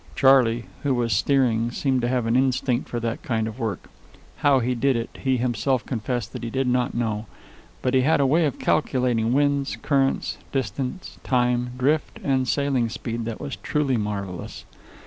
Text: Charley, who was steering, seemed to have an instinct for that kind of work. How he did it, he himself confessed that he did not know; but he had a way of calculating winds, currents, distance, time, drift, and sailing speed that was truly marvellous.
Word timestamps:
Charley, 0.15 0.65
who 0.81 0.95
was 0.95 1.13
steering, 1.13 1.69
seemed 1.69 2.01
to 2.01 2.07
have 2.07 2.25
an 2.25 2.35
instinct 2.35 2.89
for 2.89 2.99
that 3.01 3.21
kind 3.21 3.47
of 3.47 3.59
work. 3.59 3.87
How 4.37 4.57
he 4.57 4.73
did 4.73 4.95
it, 4.95 5.11
he 5.21 5.37
himself 5.37 5.85
confessed 5.85 6.33
that 6.33 6.41
he 6.41 6.49
did 6.49 6.65
not 6.65 6.95
know; 6.95 7.27
but 7.83 7.93
he 7.93 8.01
had 8.01 8.19
a 8.19 8.25
way 8.25 8.47
of 8.47 8.57
calculating 8.57 9.31
winds, 9.31 9.75
currents, 9.83 10.39
distance, 10.51 11.19
time, 11.23 11.73
drift, 11.77 12.17
and 12.23 12.47
sailing 12.47 12.89
speed 12.89 13.25
that 13.25 13.39
was 13.39 13.57
truly 13.57 13.95
marvellous. 13.95 14.65